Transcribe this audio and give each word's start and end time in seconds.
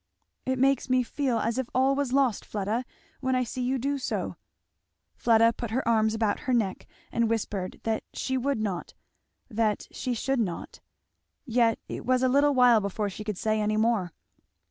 "It 0.47 0.57
makes 0.57 0.89
me 0.89 1.03
feel 1.03 1.37
as 1.37 1.59
if 1.59 1.69
all 1.75 1.93
was 1.93 2.11
lost, 2.11 2.43
Fleda, 2.43 2.85
when 3.19 3.35
I 3.35 3.43
see 3.43 3.61
you 3.61 3.77
do 3.77 3.99
so," 3.99 4.35
Fleda 5.15 5.53
put 5.53 5.69
her 5.69 5.87
arms 5.87 6.15
about 6.15 6.39
her 6.49 6.53
neck 6.55 6.87
and 7.11 7.29
whispered 7.29 7.79
that 7.83 8.03
"she 8.11 8.35
would 8.35 8.57
not" 8.59 8.95
that 9.47 9.87
"she 9.91 10.15
should 10.15 10.39
not" 10.39 10.79
Yet 11.45 11.77
it 11.87 12.03
was 12.03 12.23
a 12.23 12.27
little 12.29 12.55
while 12.55 12.81
before 12.81 13.11
she 13.11 13.23
could 13.23 13.37
say 13.37 13.61
any 13.61 13.77
more. 13.77 14.11